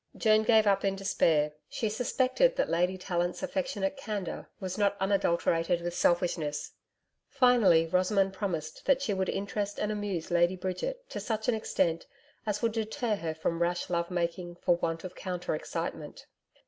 Joan 0.17 0.41
gave 0.41 0.65
up 0.65 0.83
in 0.83 0.95
despair. 0.95 1.51
She 1.69 1.87
suspected 1.87 2.55
that 2.55 2.71
Lady 2.71 2.97
Tallant's 2.97 3.43
affectionate 3.43 3.97
candour 3.97 4.49
was 4.59 4.75
not 4.75 4.97
unadulterated 4.99 5.79
with 5.81 5.93
selfishness. 5.93 6.71
Finally, 7.29 7.85
Rosamond 7.85 8.33
promised 8.33 8.87
that 8.87 8.99
she 9.03 9.13
would 9.13 9.29
interest 9.29 9.77
and 9.79 9.91
amuse 9.91 10.31
Lady 10.31 10.55
Bridget 10.55 11.07
to 11.11 11.19
such 11.19 11.47
an 11.49 11.53
extent 11.53 12.07
as 12.47 12.63
would 12.63 12.71
deter 12.71 13.17
her 13.17 13.35
from 13.35 13.61
rash 13.61 13.91
love 13.91 14.09
making 14.09 14.55
for 14.55 14.75
want 14.77 15.03
of 15.03 15.13
counter 15.13 15.53
excitement. 15.53 16.25